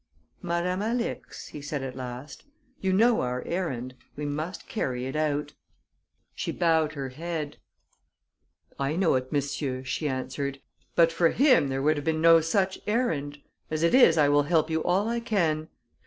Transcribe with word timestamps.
"Madame 0.41 0.81
Alix," 0.81 1.49
he 1.49 1.61
said, 1.61 1.83
at 1.83 1.95
last, 1.95 2.45
"you 2.79 2.91
know 2.91 3.21
our 3.21 3.43
errand 3.45 3.93
we 4.15 4.25
must 4.25 4.67
carry 4.67 5.05
it 5.05 5.15
out." 5.15 5.53
She 6.33 6.51
bowed 6.51 6.93
her 6.93 7.09
head. 7.09 7.57
"I 8.79 8.95
know 8.95 9.13
it, 9.13 9.31
monsieur," 9.31 9.83
she 9.83 10.09
answered. 10.09 10.59
"But 10.95 11.11
for 11.11 11.29
him, 11.29 11.67
there 11.67 11.83
would 11.83 11.97
have 11.97 12.03
been 12.03 12.19
no 12.19 12.41
such 12.41 12.79
errand. 12.87 13.43
As 13.69 13.83
it 13.83 13.93
is, 13.93 14.17
I 14.17 14.27
will 14.27 14.41
help 14.41 14.71
you 14.71 14.83
all 14.83 15.07
I 15.07 15.19
can. 15.19 15.69